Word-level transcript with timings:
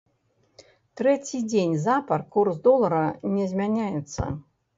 Трэці 1.01 1.41
дзень 1.51 1.75
запар 1.87 2.19
курс 2.37 2.55
долара 2.69 3.03
не 3.37 3.45
змяняецца. 3.53 4.21